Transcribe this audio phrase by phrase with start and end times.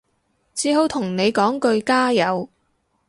[0.55, 2.49] 只好同你講句加油